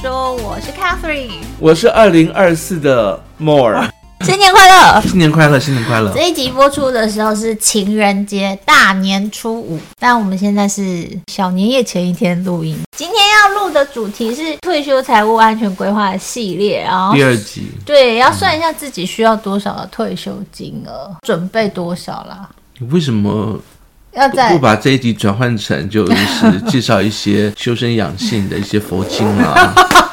[0.00, 3.88] 说，我是 Catherine，我是二零二四的 More。
[4.20, 5.00] 新年快乐！
[5.00, 5.58] 新年快乐！
[5.58, 6.12] 新年快乐！
[6.14, 12.78] 这一集播出的时候是情人节大年初五，但我们现在是小年夜前一天录音。
[12.96, 22.48] 今天要录的主题是退休财务安全规划系列，然后第二集，对，要算一下自己需要多少的退休金额，准备多少啦？
[22.78, 23.58] 你为什么？
[24.12, 29.72] 要在不把这一集转换成就是 介绍一些修身养性的一些佛经啊，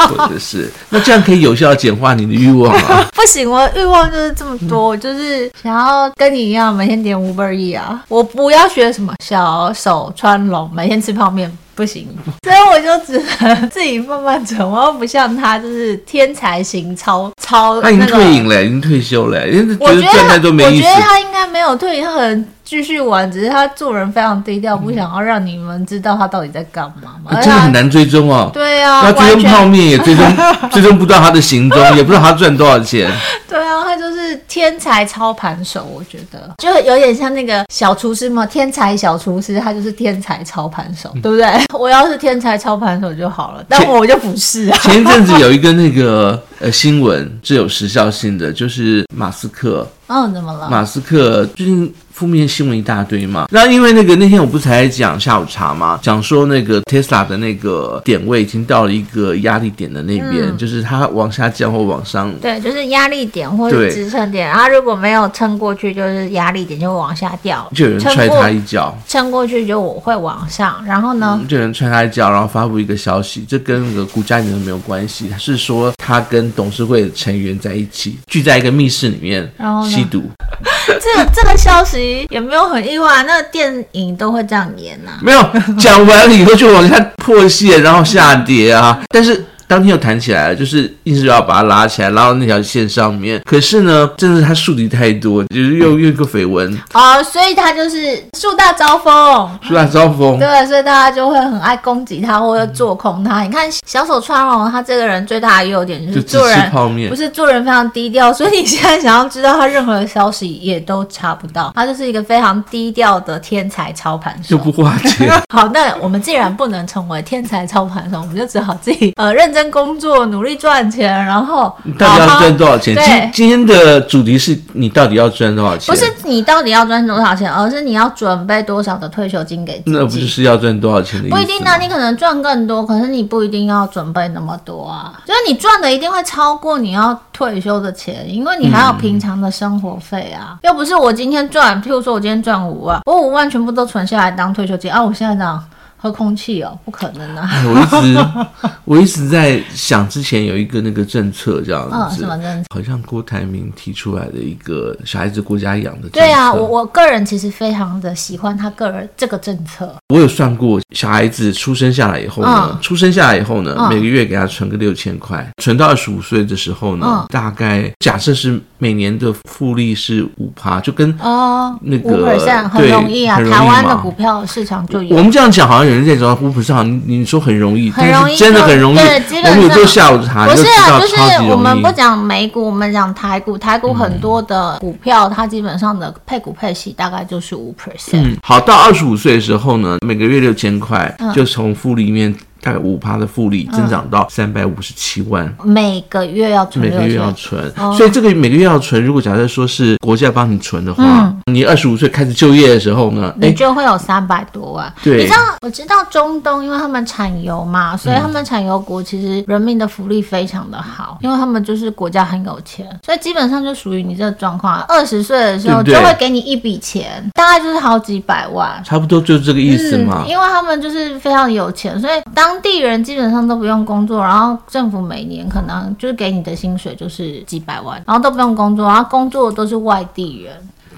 [0.10, 3.06] 或者是那这样可以有效简化你的欲望啊？
[3.16, 11.52] 不行，我的欲望就是这么多，我就是想要跟你一样每天点五百亿啊，我不要学什么小手穿龙，每天吃泡面。
[11.76, 12.08] 不行，
[12.44, 14.60] 所以我就只能自己慢慢存。
[14.68, 17.84] 我又不像他，就是天才型超超、那个。
[17.84, 27.42] 他已经退隐了，已经退休了，因为我觉得他，我觉得他应该没有退隐，他可能继续玩，只是他做人非常低调，不想要让你们知道他到底在干嘛嘛。
[27.42, 28.50] 真的很难追踪哦。
[28.54, 30.26] 对啊，他追踪泡面也追踪
[30.72, 33.12] 追踪不到他的行踪，也不知道他赚多少钱。
[33.50, 41.46] 对啊，他就是天才操盘手，我觉得就有点像那个小厨师嘛，天才小厨师，他就是天才操盘手，对不对？
[41.78, 44.78] 我要是天才操盘手就好了，但我就不是啊。
[44.80, 49.88] 前一阵子有一个那个呃新闻最有时效性的，就是马斯克。
[50.08, 50.70] 嗯，怎么了？
[50.70, 51.94] 马斯克最近。
[52.16, 62.34] 负面新闻一大堆嘛，那因为那个那天我不是才讲下午茶嘛，讲说那个 Tesla 的那个点位已经到了一个压力点的那边，嗯、就是它往下降或往上。
[62.36, 68.98] 对，就是压力点或者支撑点，然后如果没有撑过去，就是压力点就会往下掉，就有人踹他一脚。
[69.06, 79.52] 撑过去就我会往上，然后呢，嗯、就有人踹他一脚，然后发布一个消息，这跟那个股价一点都没有关系，他是说他跟董事会的成员在一起聚在一个密室里面
[79.96, 80.24] 吸毒。
[80.88, 85.20] 这个这个消息也没有很意外，那个电影都会这样演呐、啊。
[85.22, 85.42] 没有
[85.80, 89.44] 讲完了以后就往下破线，然后下跌啊，但是。
[89.68, 93.42] 当天又弹起来了，就是硬是要把它拉起来，拉到那条线上面。
[93.46, 100.38] 可是呢，真的是他树敌太多，就是又又一个绯闻哦，所以他就是树大招风，树大招风。
[100.38, 103.42] 对，所以大家就会很爱攻击他或者做空他。
[103.42, 111.72] 嗯、你看小手川龙，他这个人最大的优点就是做人泡面，不是做人非常低调，所以你现在想要知道他任何的消息也都查不到。
[111.74, 115.28] 他就是一个非常低调的天才操盘手，就不花钱。
[115.52, 119.55] 好，那我们既然不能成为天才操盘手，我们就只好自己呃认。
[119.56, 122.94] 认真工作，努力赚钱，然后你到底要赚多少钱？
[123.34, 125.94] 今今天的主题是你到底要赚多少钱？
[125.94, 129.92] 不是你到底要赚多少钱，而是你要准备多少的退休金给自己。
[129.92, 131.36] 那不就是要赚多少钱的意思？
[131.36, 135.14] 不一定啊，你可能赚更多，可是你不一定要准备那么多啊。
[135.26, 140.60] 就是你赚的一定会超过你要退休的钱，因为你还有平常的生活费啊。
[140.62, 145.02] 嗯、又不是我今天赚，譬如说我今天赚五万，我五万全部都存下来当退休金啊。
[145.02, 145.64] 我现在这样。
[146.06, 147.50] 喝空气哦，不可能啊！
[147.66, 148.26] 我一直
[148.86, 152.68] 我一直在想，之前有一个那个政策这样子，嗯，什么政策？
[152.70, 156.20] 好像郭台铭提出来的一个小孩子国家养的政策。
[156.20, 159.96] 对啊，我我个人其实非常的喜欢他个人这个政策。
[160.10, 172.38] 我有算过，小孩子出生下来以后呢，嗯、出生下来以后呢，嗯、每个月给他存个六千块，存到二十五岁的时候呢，嗯、大概假设是每年的复利是五趴，就跟哦那个
[172.70, 175.18] 很容易啊，易台湾的股票市场就有。
[175.18, 175.95] 我们这样讲好像有。
[175.96, 178.98] 人在找五普上，你你说很容易，很容易，真的很容易。
[178.98, 183.58] 对，基本上我们有做下午茶，不是啊，就就是我们不讲美股，我们讲台股。
[183.58, 188.22] 台股很多的股票，嗯、它基本上的配股配息大概就是五 percent。
[188.22, 192.36] 嗯，好，到二十五岁的时候呢，每个月六千块，就从复利里面。
[192.66, 199.06] 大概五趴的复利增长到三百五十七万，每个月要存，每个月要存，所以这个每个月要存。
[199.06, 204.92] 如果假设说是国家帮你存的话，你二十五岁开始就业的时候呢，你就会有三百多万。
[205.04, 214.82] 对，你知道我知道中东，因为他们产油嘛，所以他们产油国其实人民的福利非常的好，因为他们就是国家很有钱，所以基本上就属于你这个状况。
[214.88, 220.26] 二十岁的时候就会给你一笔钱，大概就是好几百万，差不多就是这个意思嘛。
[220.28, 230.56] 因为他们就是非常有钱，所以当当地人基本上都不用工作，然后政府每年可能就是给你的薪水就是几百万，然后都不用工作，然后工作都是外地人。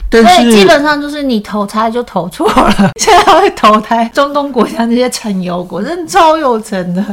[0.09, 7.03] 所以基本上就是你投胎就投错了， 现在会投胎中东国家那些产油国，真的超有钱的。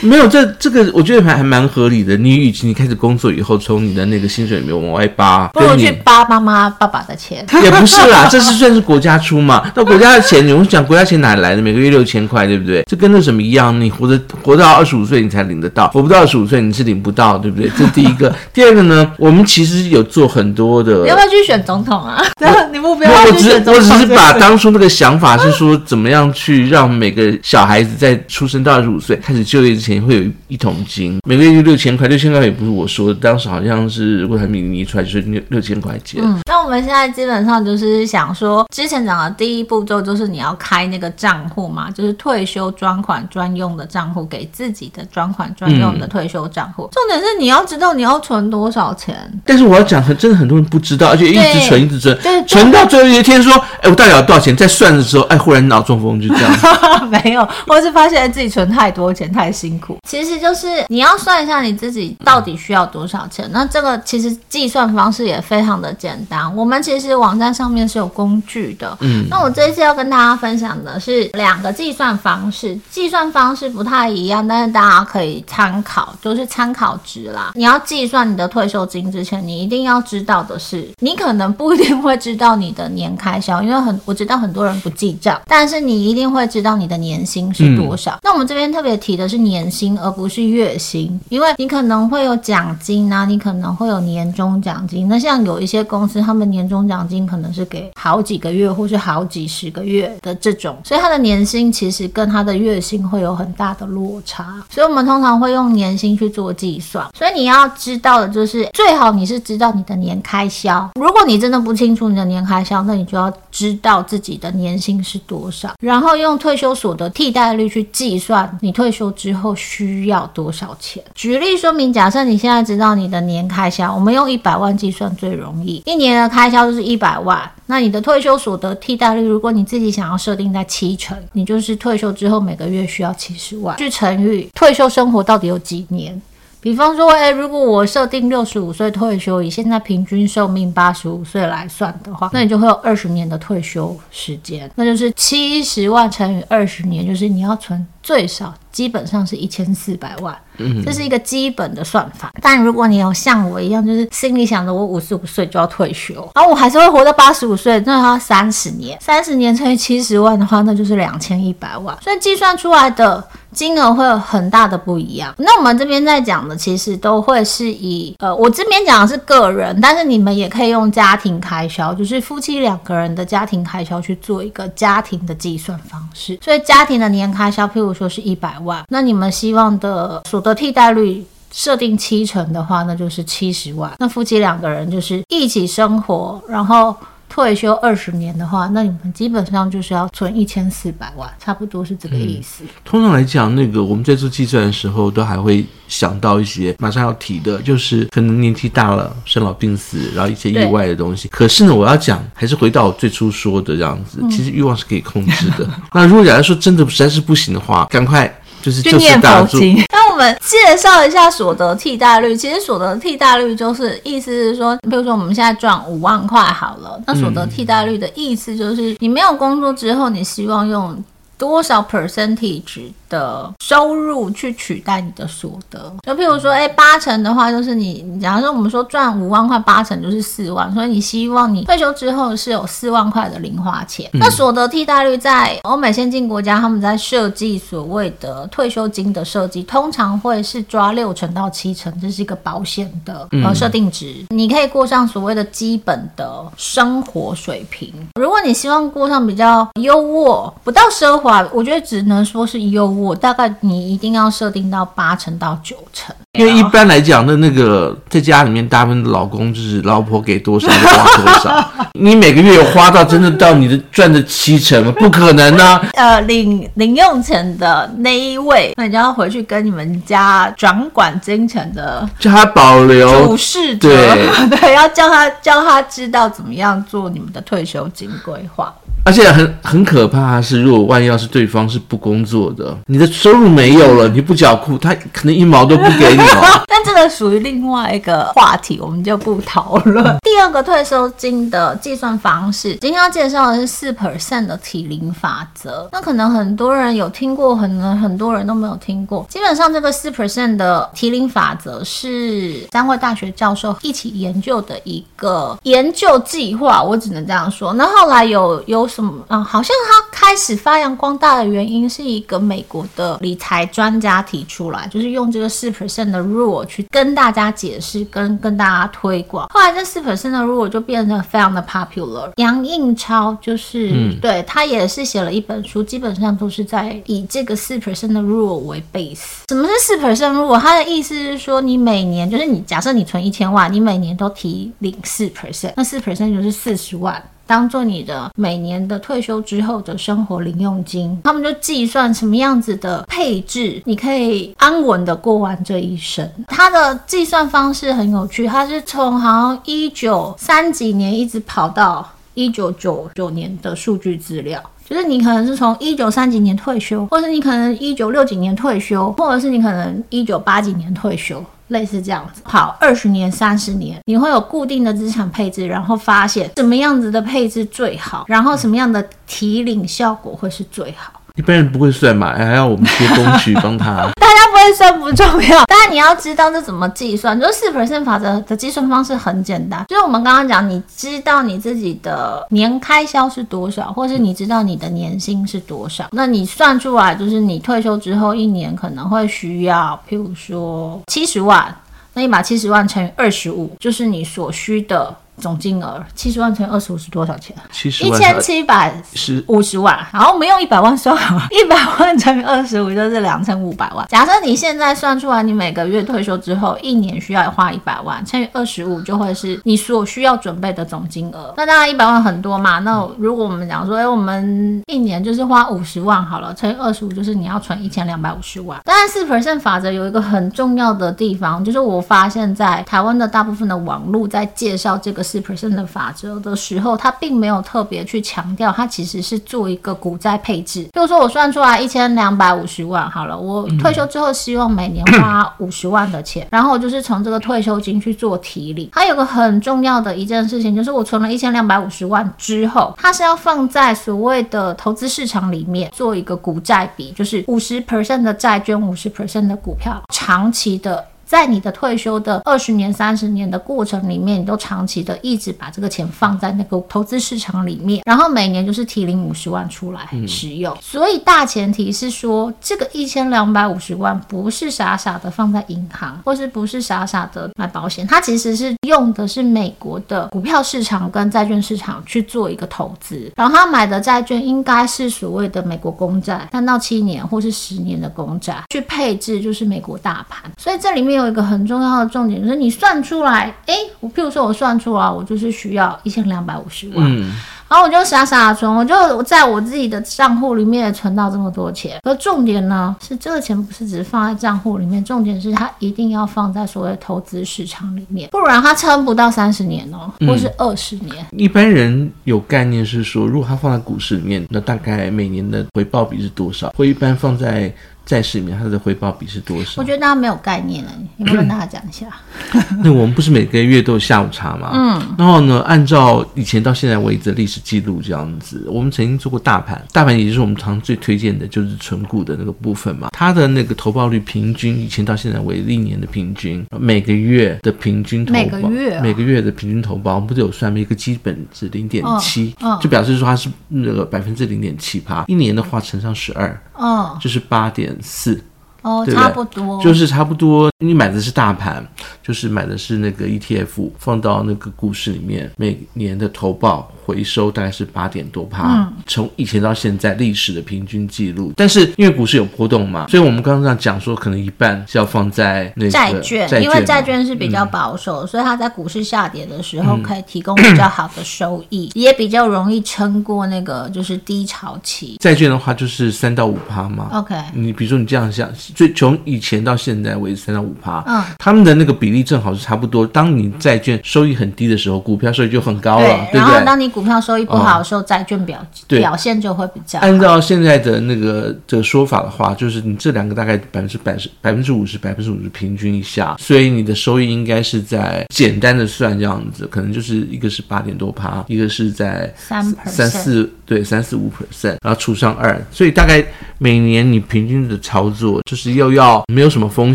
[0.00, 2.16] 没有这这个，我觉得还还蛮合理的。
[2.16, 7.44] 你与其你开始工作以后，从你的那个薪水里面往外扒，不如去扒妈妈爸爸的钱。
[7.62, 9.70] 也不是啦，这是算是国家出嘛。
[9.76, 11.62] 那国家的钱，你们讲国家钱哪来的？
[11.62, 12.82] 每个月六千块，对不对？
[12.88, 13.78] 这跟那什么一样？
[13.78, 17.70] 你活着活到二十五岁你才领得到，活不到二十五岁你是领不到，对不对？
[17.76, 18.34] 这第一个。
[18.54, 21.02] 第二个呢，我们其实有做很多的。
[21.02, 22.24] 你要不要去选总统啊？
[22.72, 36.20] 你目标我只我只是把 当初那个想法是说，怎么样去让每个小孩子在出生到二十五岁开始就业之前会有一桶金，每个月就六千块，六千块也不是我说的，当时好像是郭台铭一出来就是六六千块钱。
[36.22, 46.84] 嗯，那我们现在基本上就是想说，之前讲的第一步骤就是你要开那个账户嘛，就是退休专款专用的账户，给自己的专款专用的退休账户。
[46.84, 49.16] 嗯、重点是你要知道你要存多少钱。
[49.44, 54.56] 但是我要讲，很真的很多人不知道，而且一直存一直存，存到最后一天说，哎，我到底要多少钱？
[54.56, 56.52] 在算的时候，哎，忽然脑中风就这样。
[57.08, 59.96] 没有，或是发现自己存太多钱太辛苦。
[60.06, 63.48] 其实就是你要算一下你自己到底需要多少钱。
[63.52, 66.54] 那这个其实计算方式也非常的简单。
[66.56, 68.96] 我们其实网站上面是有工具的。
[69.00, 69.26] 嗯。
[69.30, 77.52] 那我这一次要跟大家分享的是两个计算方式，计算方式不太一样，但是大家可以参考，就是参考值啦。
[77.54, 88.12] 你要计算你的退休金之前，你一定要知道的是，你可能不一定会知道你的年开销，因为很我知道很多人不记账，但是你一定会知道你的年薪是多少。
[88.16, 95.08] 嗯、那我们这边特别提的是年薪，而不是月薪，因为你可能会有奖金啊，你可能会有年终奖金。
[95.08, 104.62] 那像有一些公司，他们年终奖金可能是给好几个月或是好几十个月的这种，所以他的年薪其实跟他的月薪会有很大的落差。
[104.68, 107.06] 所以我们通常会用年薪去做计算。
[107.16, 110.88] 所以你要知道的就是，最好你是知道你的年开销。
[110.94, 121.02] 如果你真的不清楚你的年开销，那你就要知道自己的年薪是多少，然后用退休所得替代率去计算你退休之后需要多少钱。
[121.14, 127.38] 举例说明，假设你现在知道你的年开销，我们用一百万计算最容易，一年的开销就是一百万。
[127.66, 136.18] 那你的退休所得替代率，如果你自己想要设定在七成，你就是退休之后每个月需要七十万，去乘以退休生活到底有几年。
[136.60, 150.32] 比方说，哎，如果我设定六十五岁退休，以现在平均寿命八十五岁来算的话，那你就会有二十年的退休时间，那就是七十万乘以二十年，就是你要存最少基本上是一千四百万。
[150.58, 152.30] 嗯，这是一个基本的算法。
[152.40, 161.96] 但如果你有像我一样，就是心里想着我五十五岁就要退休，然后我还是会活到八十五岁，那要三十年，三十年乘以七十万的话，那就是两千一百万。
[162.00, 163.26] 所以计算出来的。
[163.50, 165.34] 金额会有很大的不一样。
[165.38, 176.38] 那我们这边在讲的，其实都会是以呃，我这边讲的是个人，但是你们也可以用家庭开销，就是夫妻两个人的家庭开销去做一个家庭的计算方式。
[176.42, 183.92] 所以家庭的年开销，譬如说是一百万，那你们希望的所得替代率设定七成的话，那就是七十万。
[183.98, 186.94] 那夫妻两个人就是一起生活，然后。
[187.30, 192.64] 退休二十年的话，那你们基本上就是要存一千四百万，差不多是这个意思。
[192.64, 201.28] 嗯、通常来讲，那个我们在做计算的时候，都还会想到一些马上要提的，就是可能年纪大了，生老病死，然后一些意外的东西。
[201.28, 205.58] 可是呢，我要讲，还是回到我最初说的这样子，其实欲望是可以控制的。
[205.66, 208.34] 嗯、那如果假如说真的实在是不行的话，赶快。
[208.62, 209.82] 就是去念佛经。
[209.92, 212.36] 那我们介绍一下所得替代率。
[212.36, 220.96] 其实所得替代率就是意思是说，比如说我们现在赚五万块好了，那所得替代率的意思就是，你没有工作之后，你希望用
[221.38, 234.10] 多少 percentage 的收入去取代你的所得，就譬如说，哎，八成的话就是你，假如说我们说赚五万块，八成就是四万，所以你希望你退休之后是有四万块的零花钱。
[234.12, 247.92] 嗯、那所得替代率在欧美先进国家，他们在设计所谓的退休金的设计，通常会是抓六成到七成，这是一个保险的呃设定值，嗯、你可以过上所谓的基本的生活水平。
[248.20, 252.88] 如果你希望过上比较优渥，不到奢华，我觉得只能说是优。
[252.98, 261.70] 渥大概你一定要设定到八成到九成，因为一般来讲的那个在家里面，大部分的老公就是老婆给多少就花多少，
[262.00, 264.92] 你每个月有花到真的到你的赚的七成吗？
[264.98, 265.88] 不可能呢、啊。
[265.92, 278.74] 呃，领零用钱的那一位，那你就要回去跟你们家掌管金钱的，叫他保留主事者，对 对，要叫他叫他知道怎么样做你们的退休金规划。
[279.08, 286.62] 而且很很可怕的是，如果万一要是对方是不工作的，你的收入没有了，你不缴库，他可能一毛都不给你哦。
[286.68, 290.04] 但这个属于另外一个话题，我们就不讨论。
[290.04, 295.88] 嗯、第二个退休金的计算方式，今天要介绍的是四 percent 的提领法则。
[295.90, 299.26] 那可能很多人有听过，可能很多人都没有听过。
[299.30, 307.72] 基本上，这个四 percent 的提领法则是三位大学教授一起研究的一个研究计划，我只能这样说。
[307.72, 308.86] 那后来有有。
[308.98, 309.44] 什么啊？
[309.44, 319.48] 好像他开始发扬光大的原因是一个美国的理财专家提出来，就是用这个四 percent 的 rule 去跟大家解释，跟跟大家推广。
[319.50, 322.32] 后来这四 percent 的 rule 就变成非常的 popular。
[322.38, 329.44] 杨应超就是，嗯、对，他也是写了一本书，基本上都是在以这个四 percent 的 rule 为 base。
[329.48, 330.58] 什么是四 percent rule？
[330.58, 337.22] 他的意思是说，你每年就是你假设你存一千万，你每年都提领四 percent，那四 percent 就是四十万。
[337.48, 346.30] 当做你的每年的退休之后的生活零用金，他们就计算什么样子的配置，你可以安稳的过完这一生。
[346.46, 361.42] 它的计算方式很有趣，它是从好像一九三几年一直跑到一九九九年的数据资料，就是你可能是从一九三几年退休，或者你可能一九六几年退休，或者是你可能一九八几年退休。
[361.68, 371.12] 类似这样子，好，二十年、三十年，你会有固定的资产配置，然后发现什么样子的配置最好，然后什么样的提领效果会是最好。
[371.38, 374.10] 一般人不会算嘛，还要我们贴工具帮他。
[374.20, 377.38] 大家不会算不重要，但你要知道这怎么计算。
[377.38, 391.72] 就是四百分法则的计算方式很简单，就是我们刚刚讲，你知道你自己的年开销是多少，或是你知道你的年薪是多少，那你算出来就是你退休之后一年可能会需要，譬如说七十万，
[392.14, 395.14] 那你把七十万乘以二十五，就是你所需的。
[395.38, 397.54] 总金额七十万乘以二十五是多少钱？
[397.72, 399.02] 七十万，一千七百
[399.46, 399.96] 五十万。
[400.12, 404.06] 然后，我们用一百万算好， 一百万乘以二十五就是两千五百万。
[404.08, 411.54] 假设你现在算出来，你每个月退休之后一年需要花一百万，乘以二十五就会是你所需要准备的总金额。
[411.56, 412.80] 那当然一百万很多嘛。
[412.80, 418.80] 那如果我们讲说，哎，我们一年就是花五十万好了，乘以二十五就是你要存一千两百五十万。
[418.84, 425.27] 当然四 percent 法则有一个很重要的地方，就是我发现在台湾的大部分的网络在介绍这个。
[425.28, 430.84] 四 percent 的法则的时候，他并没有特别去强调，他其实是做一个股债配置。
[430.92, 438.88] 比如说，我算出来一千两百五十万，好了，我退休之后希望每年花五十万的钱，然后就是从这个退休金去做提领。
[438.92, 451.04] 还有个很重要的一件事情，就是我存了一千两百五十万之后，它是要放在所谓的投资市场里面做一个股债比，就是五十 percent 的债券，五十 percent 的股票，长期的。
[451.28, 460.74] 在你的退休的二十年、三十年的过程里面，你都长期的一直把这个钱放在那个投资市场里面，然后每年就是提领五十万出来使用。
[460.74, 473.30] 嗯、所以大前提是说，这个一千两百五十万不是傻傻的放在银行，或是不是傻傻的买保险，它其实是用的是美国的股票市场跟债券市场去做一个投资。
[473.36, 480.50] 然后他买的债券应该是所谓的美国公债，三到七年或是十年的公债去配置，就是美国大盘。
[480.56, 481.17] 所以这里面。
[481.18, 487.30] 有一个很重要的重点，就是你算出来，哎，我譬如说我算出来，我就是需要一千两百五十万，嗯，
[487.68, 491.98] 然后我就傻傻的存，我就在我自己的账户里面存到这么多钱。
[492.04, 501.26] 而重点呢，是这个钱不是只是放在账户里面，重点是它一定要放在所谓投资市场里面，不然它撑不到三十年哦，或是二十年。
[501.32, 506.72] 嗯，一般人有概念是说，如果它放在股市里面，那大概每年的回报比是多少？
[506.76, 507.72] 会一般放在。
[508.08, 509.74] 在市里面，它的回报比是多少？
[509.76, 512.06] 我觉得大家没有概念了，你要不要跟大家讲一下？
[512.82, 514.70] 那我们不是每个月都有下午茶吗？
[514.72, 523.10] 嗯，然后呢，按照以前到现在为止的历史记录这样子，我们曾经做过大盘，大盘也就是我们常最推荐的就是存股的那个部分嘛。
[523.12, 536.58] 它的那个投报率平均，以前到现在为历年的平均，每个月的平均投报，每个月、啊、每个月的平均投报，我们不是有算一个基本值零点七，就表示说它是那个百分之零点七趴，一年的话乘上十二。
[536.80, 538.40] 嗯，就是八点四，
[538.82, 540.70] 哦，差不多，就是差不多。
[540.84, 541.86] 你买的是大盘，
[542.22, 551.52] 就是买的是那个 ETF，放到那个股市里面，每年的投报回收大概是八点多趴，嗯，从以前到现在历史的平均记录。
[551.56, 565.16] 但是因为股市有波动嘛，所以我们刚刚这样讲说，可能一半是要放在那个债券，因为债券是比较保守，嗯，所以它在股市下跌的时候可以提供比较好的收益，嗯， 也比较容易撑过那个就是低潮期。
[565.18, 567.08] 债券的话就是三到五趴嘛。
[567.14, 570.68] OK，你比如说你这样想，最从以前到现在为止三到五。
[570.68, 573.06] 五趴，嗯，他们的那个比例正好是差不多。
[573.06, 576.52] 当你债券收益很低的时候，股票收益就很高了，对，对不对？
[576.52, 579.98] 然后当你股票收益不好的时候，债券表表现就会比较。
[580.00, 596.24] 按照现在的那个这个说法的话，就是你这两个大概百分之百十百分之五十，百分之五十平均一下，所以你的收益应该是在简单的算这样子，可能就是一个是八点多趴，一个是在三三四对三四五 percent，然后除上二，所以大概
[596.58, 599.94] 每年你平均的操作就是又要没有什么风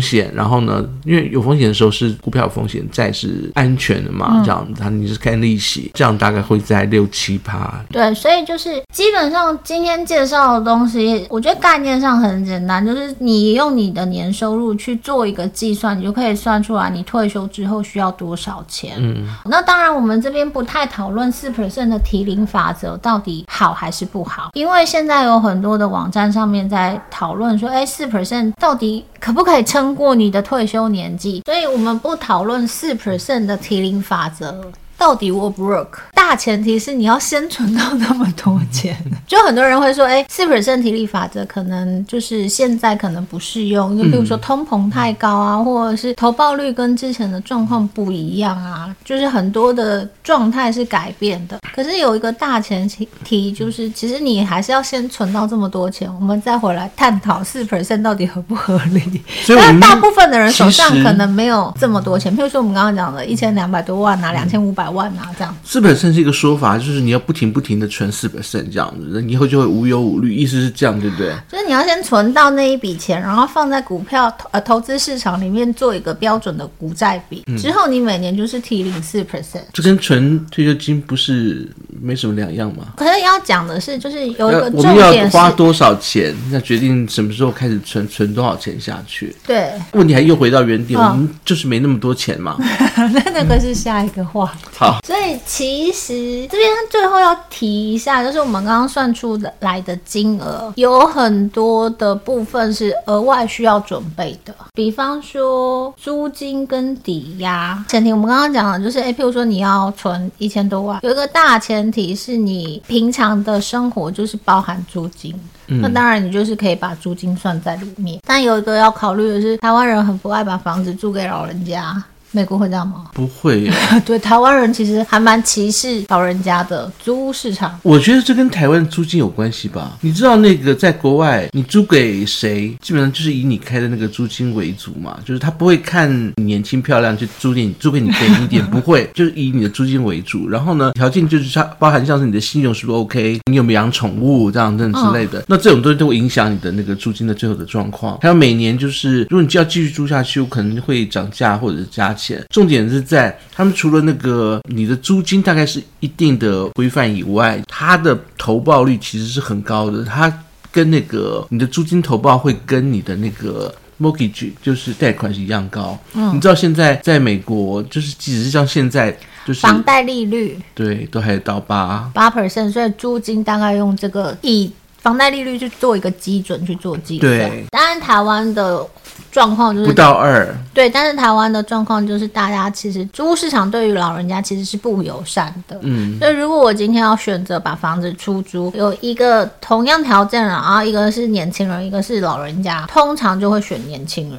[0.00, 7.72] 险，然后呢，因为有风险的时候是股票有风险，债是安全的嘛，嗯、这样子，它你是看利息，这样大概会在六七趴。
[7.90, 18.96] 对，所以就是基本上今天介绍的东西，我觉得概念上很简单，就是你用你的年收入去做一个计算，你就可以算出来你退休之后需要多少钱。
[18.98, 31.42] 嗯，那当然我们这边不太讨论四 percent 的提零法则到底好还是不好，因为现在有很多的网站上面面在讨论说，哎，四 percent 到底可不可以撑过你的退休年纪？
[31.44, 34.70] 所以我们不讨论四 percent 的提领法则。
[34.96, 35.88] 到底 work 不 work？
[36.14, 38.96] 大前提是你要先存到那么多钱。
[39.26, 51.58] 就很多人会说，哎，四 percent 提领法则可能就是现在可能不适用，就比如说通膨太高啊，或者是投报率跟之前的状况不一样啊，就是很多的状态是改变的。
[51.74, 52.88] 可是有一个大前
[53.24, 59.22] 提，就是其实你还是要先存到这么多钱，我们再回来探讨四 percent 到底合不合理。
[59.42, 64.83] 所以大部分的人手上可能没有这么多钱，譬如说我们刚刚讲的一千两百多万啊，两千五百。
[64.84, 70.34] 百万啊，这样四百分是一个说法，就是你要不停不停的存四百分这样子，你以后就会无忧无虑。
[70.34, 71.32] 意思是这样，对不对？
[71.50, 81.66] 就是你要先存到那一笔钱，然后放在股票呃投资市场里面做一个标准的股债比，之后你每年就是提领四 percent，这跟存退休金不是
[82.02, 82.88] 没什么两样吗？
[82.96, 89.34] 可是要讲的是，就是有一个重点是，我们要花多少钱，那决定什么时候开始存，存多少钱下去。
[89.46, 92.58] 对，问题还又回到原点，我们就是没那么多钱嘛。
[92.96, 94.68] 那那个是下一个话题。
[94.76, 107.84] 好，所以其实这边最后要提一下，就是我们刚刚算出来的金额，有很多的部分是额外需要准备的，比方说租金跟抵押。
[107.88, 115.32] 前提我们刚刚讲的就是，哎，譬如说你要存一千多万，有一个大前提是你平常的生活就是包含租金，
[115.68, 118.18] 嗯、那当然你就是可以把租金算在里面。
[118.26, 122.02] 但有一个要考虑的是，台湾人很不爱把房子租给老人家。
[122.34, 123.06] 美国会这样吗？
[123.14, 123.70] 不会。
[124.04, 127.78] 对，台湾人其实还蛮歧视老人家的租屋市场。
[127.82, 129.96] 我觉得这跟台湾租金有关系吧？
[130.00, 140.48] 你知道那个在国外，你租给谁，基本上就是以你开的那个租金为主嘛，就是他不会看你年轻漂亮就租给你，租给你便宜一点，不会， 就是以你的租金为主。
[140.48, 145.38] 然后呢，条件就是它包含像是你的信用是不是 OK，你有没有养宠物这样这样之类的。
[145.38, 148.18] 哦、那这种东西都会影响你的那个租金的最后的状况。
[148.20, 152.44] 还有每年就是，如果你就要继续租下去，有可能会涨价或者是加钱。
[152.48, 160.02] 重点是在他们除了那个你的租金大概是一定的规范以外，它的投报率其实是很高的。
[160.04, 160.32] 它
[160.72, 165.98] 跟那个你的租金投报会跟你的那个 mortgage 就是贷款是一样高。
[166.14, 177.30] 嗯，你知道现在在美国，就是即使是像现在，就是房贷利率对都还到八八 percent，所以租金大概用这个以房贷利率去做一个基准去做计算。
[177.30, 178.86] 对，当然台湾的。
[179.30, 194.38] 状况就是不到二，对，但是台湾的状况就是大家其实租屋市场对于老人家其实是不友善的，嗯，所以如果我今天要选择把房子出租，有一个同样条件，然后一个是年轻人，一个是老人家，通常就会选年轻人，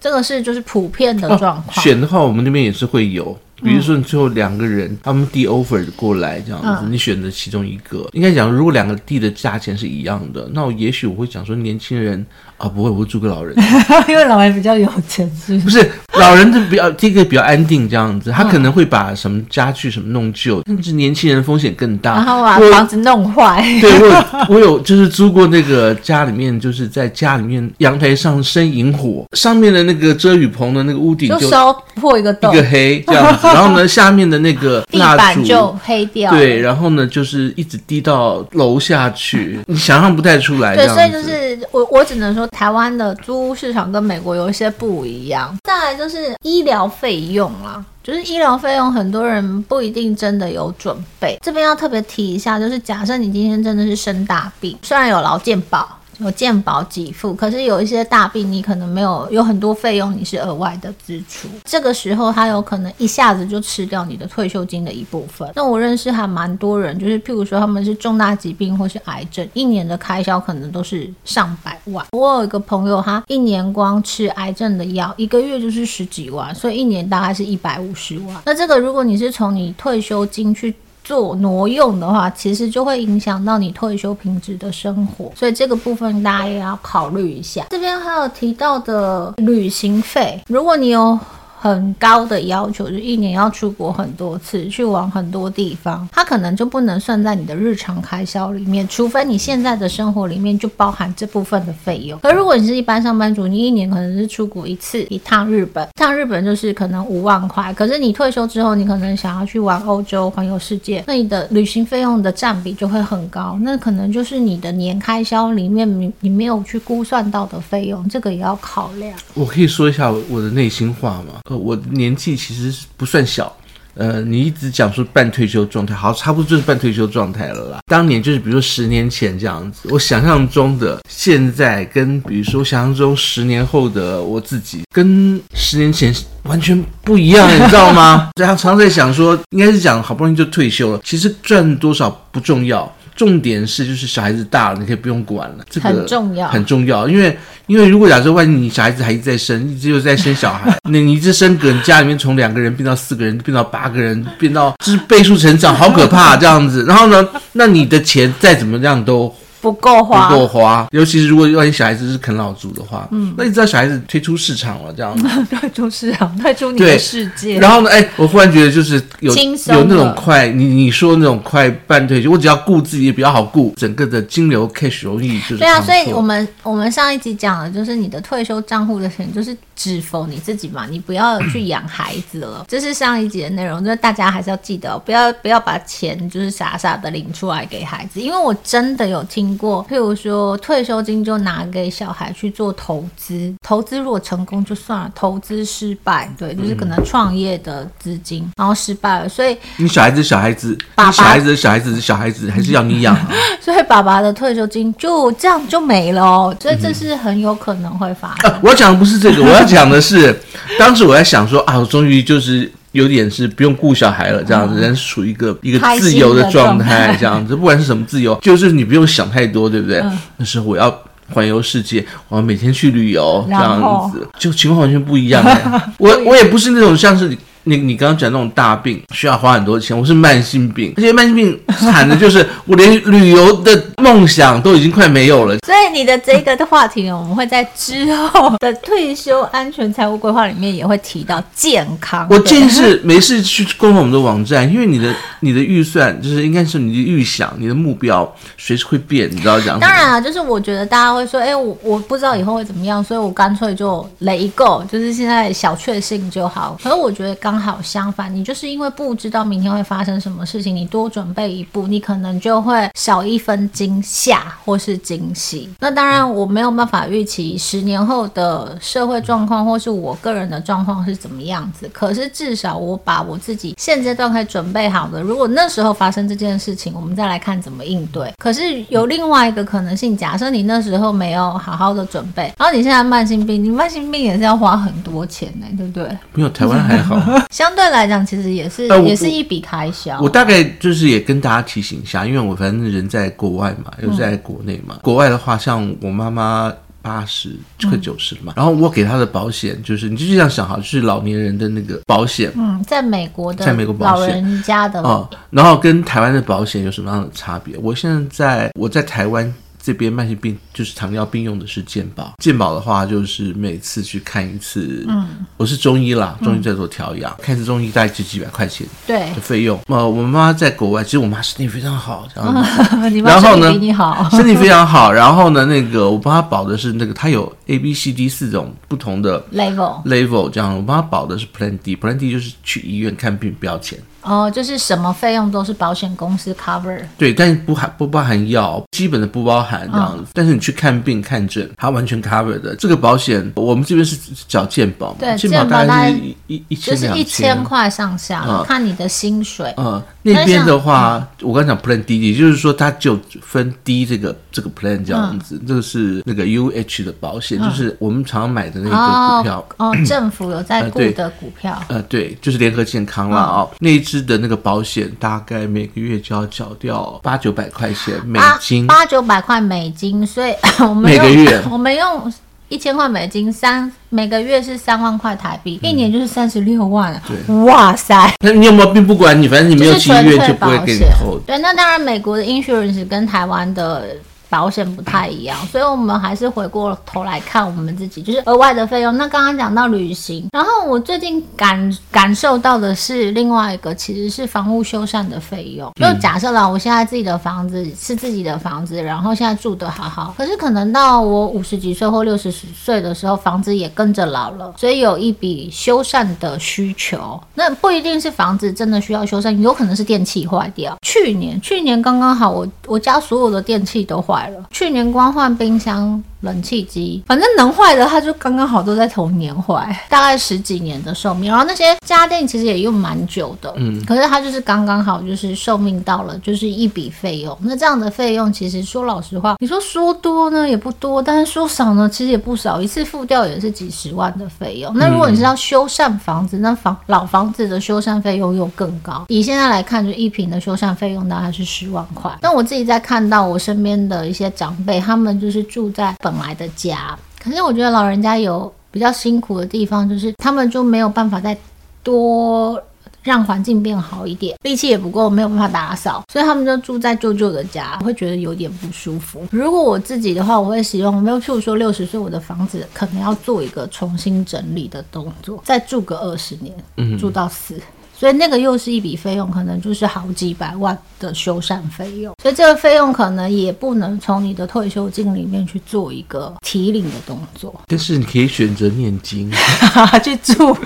[0.00, 1.68] 这个是就是普遍的状况。
[1.68, 3.36] 哦，选的话，我们那边也是会有。
[3.64, 8.06] 比如说，你最后两个人，他们递 offer 过来这样子，嗯、你选择其中一个。
[8.12, 12.24] 应该讲，如果两个递的价钱是一样的，那我也许我会讲说，年轻人
[12.58, 13.56] 啊，不会，我会租个老人，
[14.06, 15.82] 因为老人比较有钱，是不是？
[15.82, 23.64] 不是，老人的比较第一个比较安定这样子，他可能会把什么家具什么弄旧，甚至年轻人风险更大，然后把房子弄坏。
[23.80, 24.24] 对，我有
[24.54, 33.53] 我有就是租过那个家里面，就是在家里面阳台上生萤火，上面的那个遮雨棚的那个屋顶就烧破一个洞，一个黑这样子。
[33.54, 36.30] 然后呢，下面的那个 地板就黑掉。
[36.30, 40.74] 对，然后呢，就是一直滴到楼下去，你想象不太出来。
[40.74, 45.56] 对，所以就是我，我只能说，台湾的租屋市场跟美国有一些不一样。
[45.62, 51.38] 再来就是医疗费用啦，就是医疗费用，很多人不一定真的有准备。
[51.42, 55.98] 这边要特别提一下，就是假设你今天真的是生大病，虽然有劳健保。
[56.18, 61.48] 有健保给付，可是有一些大病你可能没有，有很多费用你是额外的支出。
[61.64, 65.50] 这个时候他有可能一下子就吃掉你的退休金的一部分。
[65.54, 72.04] 那我认识还蛮多人，就是譬如说他们是重大疾病或是癌症，一年的开销可能都是上百万。
[72.12, 78.36] 我有一个朋友，他一年光吃癌症的药，一个月就是十几万，所以一年大概是一百五十万。
[78.44, 87.66] 那这个如果你是从你退休金去做挪用的话，其实就会影响到你退休品质的生活，所以这个部分大家也要考虑一下。
[87.70, 91.18] 这边还有提到的旅行费，如果你有
[91.64, 102.20] 很高的要求，就一年要出国很多次，去玩很多地方，它可能就不能算在你的日常开销里面，除非你现在的生活里面就包含这部分的费用。
[102.20, 107.72] 可如果你是一般上班族，你一年可能是出国一次，一趟日本，一趟日本就是可能五万块。
[107.72, 119.16] 可是你退休之后，你可能想要去玩欧洲、环游世界，那你的旅行费用的占比就会很高，那可能就是你的年开销里面你你没有去估算到的费用，这个也要考量。
[119.32, 121.40] 我可以说一下我的内心话吗？
[121.56, 123.54] 我年纪其实不算小。
[123.96, 127.78] 呃，你一直讲说半退休状态，好，差不多就是半退休状态了啦。
[127.86, 136.12] 当年就是比如说十年前这样子，我想象中的现在跟比如说想象中十年后的我自己，跟十年前
[136.42, 138.30] 完全不一样，你知道吗？
[138.34, 142.92] 这样常在想说，应该是讲好不容易就退休了，其实赚多少不重要。
[143.16, 147.08] 重点是，就是小孩子大了，你可以不用管了，这个很重要，很重要。
[147.08, 156.84] 因为，因为如果假设万一你小孩子还一直在生，一直又在生小孩， 那你一直升格，你家里面从两个人变到四个人，变到八个人，变到就是倍数成长，好可怕这样子。
[156.86, 159.34] 然后呢，那你的钱再怎么样都。
[159.64, 167.58] 不够花，不够花，尤其是如果万一小孩子是啃老族的话，嗯，那你知道小孩子退出市场了，这样子， 退出市场，退出你的世界。
[167.58, 175.56] 然后呢，哎，我忽然觉得就是有有那种快，你你说那种快半退休，我只要顾自己也比较好顾，整个的金流 cash 容易就是。
[175.56, 182.66] 对啊，所以我们我们上一集讲了就是你的退休账户的钱，就是只否你自己嘛，你不要去养孩子了。
[182.68, 189.53] 这是上一集的内容，就是大家还是要记得，不要不要把钱就是傻傻的领出来给孩子，因为我真的有听。
[189.56, 203.28] 过，譬如说退休金就拿给小孩去做投资，投资如果成功就算了，投资失败，对，就是可能创业的资金，嗯、然后失败了，所以你小孩子小孩子，爸爸小孩子小孩子小孩子还是要你养、啊，
[203.60, 208.50] 所以爸爸的退休金就这样就没了哦，所以这是很有可能会发生。
[208.50, 210.38] 嗯 啊、我要讲的不是这个，我要讲的是，
[210.78, 212.70] 当时我在想说啊，我终于就是。
[212.94, 219.98] 有点是不用顾小孩了，这样子，人处于一个一个自由的状态，这样子， 不管是什么自由，就是你不用想太多，对不对？
[219.98, 220.96] 嗯、那时候我要
[221.30, 225.62] 环游世界，我要每天去旅游，这样子，就情况完全不一样欸。
[225.98, 227.36] 我我也不是那种像是。
[227.66, 235.56] 你你刚刚讲那种大病需要花很多钱，我是慢性病，而且慢性病惨的就是 我连旅游的梦想都已经快没有了。
[235.64, 242.26] 所以你的这个的话题呢，我们会在之后的退休安全财务规划里面也会提到健康。
[242.28, 249.80] 我建议是没事去逛逛我们的网站，因为你的你的预算就是应该是你的预想，你的目标随时会变，你知道这样。
[249.80, 256.78] 当然啊，就是我觉得大家会说，哎，我我不知道以后会怎么样，所以我干脆就 it go，就是现在小确幸就好。
[256.82, 257.53] 可是我觉得刚。
[257.54, 265.70] 刚好相反，你就是因为不知道明天会发生什么事情，你多准备一步，你可能就会少一分惊吓或是惊喜。
[265.78, 271.88] 那当然，我没有办法预期十年后的社会状况或是我个人的状况是怎么样子。
[271.92, 278.32] 可是至少我把我自己现阶段可以准备好的，如果那时候发生这件事情，我们再来看怎么应对。
[278.36, 286.18] 可是有另外一个可能性，假设你那时候没有好好的准备，然后你现在慢性病，你慢性病也是要花很多钱呢，对不对？
[286.32, 287.14] 没有，台湾还好。
[287.50, 290.20] 相对来讲，其实也是、呃、也是一笔开销。
[290.20, 294.94] 我大概就是也跟大家提醒一下，因为我反正人在国外嘛，又在国内嘛。
[294.96, 297.56] 嗯、国外的话，像我妈妈八十
[297.88, 302.50] 快九十了嘛，嗯、然后我给她的保险就是，你就这样想哈，就是老年人的那个保险。
[302.56, 307.76] 嗯，在美国的，在美国老人家的哦、嗯，然后跟台湾的保险有什么样的差别？
[307.78, 309.52] 我现在在我在台湾。
[309.84, 319.78] 这边慢性病就是糖尿病用的是健保，健保的话就是每次去看一次，嗯，我是中医啦，中医在做调养，嗯、看一次中医大概就几百块钱，对，的费用。
[319.88, 325.12] 呃，我妈妈在国外，其实我妈身体非常好，这样子， 你妈身体比你好，身体非常好。
[325.12, 333.98] 然后呢，那个我帮她保的是那个，她有 A、B、C、D 四种不同的 level level，这样我帮她保的是 Plan D，Plan D 就是去医院看病不要钱。
[334.22, 340.22] 哦，就是什么费用都是保险公司 cover，对，但是不含不包含药，基本的不包含这样子。
[340.22, 342.74] 哦、但是你去看病看诊，它完全 cover 的。
[342.76, 344.16] 这个保险我们这边是
[344.48, 349.72] 缴健保，对，健保大概是一一一千就是一千块上下，嗯、看你的薪水。
[349.76, 359.66] 嗯，那边的话，嗯、我刚才讲 Plan D，也就是说它就分 D 这个这个 plan 这样子，嗯、这个是那个 UH 的保险，嗯、就是我们常常买的那个股票。
[359.76, 361.80] 哦，哦 政府有在雇的股票。
[361.88, 372.32] 呃，对，就是联合健康啦哦，那一支的那个保险大概每个月就要缴掉八九百块钱美金，八九百块美金，所以 我们每个月 我们用
[372.68, 377.20] 一千块美金三每个月是三万块台币，嗯、一年就是三十六万。
[377.26, 378.32] 对，哇塞！
[378.40, 381.38] 那你有没有并不管你，反正你没有去医院就不会给你投。
[381.46, 384.06] 对，那当然美国的 insurance 跟台湾的。
[384.54, 389.16] 保险不太一样，所以我们还是回过头来看我们自己，就是额外的费用。
[389.18, 395.90] 那刚刚讲到旅行，然后我最近感感受到的是另外一个，其实是房屋修缮的费用。
[395.96, 407.40] 就假设了，我现在自己的房子是自己的房子，然后现在住的好好，可是可能到我五十几岁或六十岁的时候，房子也跟着老了，所以有一笔修缮的需求。
[407.54, 410.96] 那不一定是房子真的需要修缮，有可能是电器坏掉。
[411.02, 416.22] 去年去年刚刚好，我我家所有的电器都坏去年光换冰箱。
[416.44, 421.50] 冷气机，反正能坏的，它就刚刚好都在同年坏， 大概十几年的寿命。
[421.50, 427.56] 然后那些家电其实也用蛮久的，嗯，可是它就是刚刚好，就是寿命到了，就是一笔费用。
[427.62, 434.92] 那这样的费用，其实说老实话，你说说多呢也不多，但是说少呢其实也不少，一次付掉也是几十万的费用。
[434.96, 439.24] 那如果你是要修缮房子，那房老房子的修缮费用又更高。
[439.28, 442.30] 以现在来看，就一平的修缮费用大概是十万块。
[442.42, 451.56] 那我自己在看到我身边的一些长辈，他们就是住在本来的家，可是我觉得老人家有比较辛苦的地方，就是他们就没有办法再
[452.02, 452.80] 多
[453.22, 459.46] 让环境变好一点，力气也不够，没有办法打扫，所以他们就住在舅舅的家，我会觉得有点不舒服。
[459.50, 467.80] 如果我自己的话，我会希望，没有譬如说六十岁，我的房子可能要做一个重新整理的动作，再住个二十年，嗯，住到死。
[468.18, 472.34] 所以那个又是一笔费用，可能就是好几百万的修缮费用。
[472.40, 477.74] 所以这个费用可能也不能从你的退休金里面去做一个提领的动作。
[477.86, 479.50] 但是你可以选择念经，
[480.22, 480.76] 去住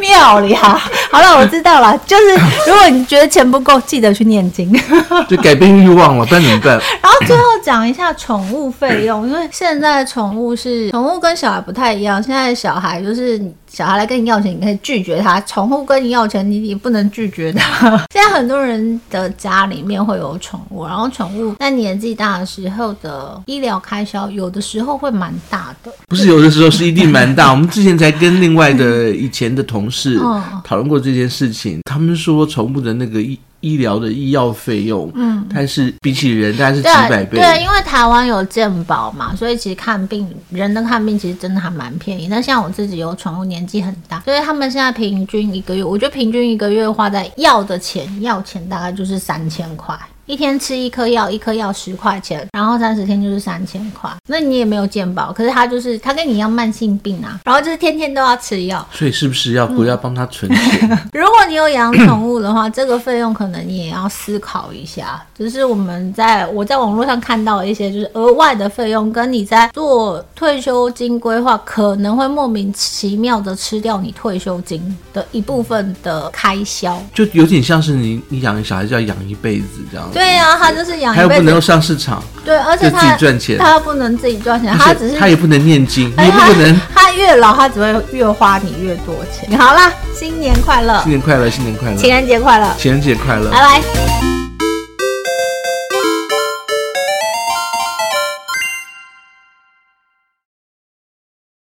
[0.00, 0.80] 庙里哈。
[1.12, 1.96] 好了，我知道了。
[2.06, 2.34] 就是
[2.66, 4.72] 如果你觉得钱不够，记得去念经，
[5.28, 6.24] 就改变欲望了。
[6.26, 6.80] 不然怎么办？
[7.02, 12.22] 然后最后讲一下宠物费用，因为现在宠物是宠物跟小孩不太一样。
[12.22, 16.60] 现在小孩就是小孩来跟你要钱，你可以拒绝他；宠物跟你要钱，你。
[16.70, 17.88] 你不能拒绝他。
[18.14, 25.92] 现在很多人的家里面会有宠物，然后宠物在年纪大的时候的医疗开销，有的时候会蛮大的。
[26.06, 27.50] 不是有的时候是一定蛮大。
[27.50, 30.16] 我们之前才跟另外的以前的同事
[30.62, 37.38] 讨论过这件事情，他们说宠物的那个医医疗的医药费用，嗯，但是比起人大概是几百倍。
[37.38, 42.28] 对，对，因为台湾有健保嘛，所以其实看病人的看病其实真的还蛮便宜。
[42.28, 49.98] 那像我自己有宠物，年纪很大，所以他们现在平均一个月，我觉得平均一个月花在药的钱，药钱大概就是三千块。
[50.30, 54.08] 一天吃一颗药，一颗药十块钱，然后三十天就是三千块。
[54.28, 58.86] 那你也没有健保，可是他就是他跟你一样慢性病啊，然后就是天天都要吃药。
[58.92, 60.88] 所以是不是要不要帮他存钱？
[60.88, 65.20] 嗯、 如果你有养宠物的话，这个费用可能你也要思考一下。
[65.36, 80.19] 就是我们在我在网络上看到一些就是额外的费用，跟你在做退休金规划可能会莫名其妙的吃掉你退休金的一部分的开销，就有点像是你你养一小孩就要养一辈子这样子。
[80.20, 89.58] 对呀、啊，他就是养，他又不能够上市场，对，而且他自己赚钱，他又不能自己赚钱，他只是他也不能念经，你也不能，他越老他只会越花你越多钱。
[89.58, 94.39] 好啦，新年快乐，新年快乐，新年快乐，情人节快乐，情人节快乐，拜拜。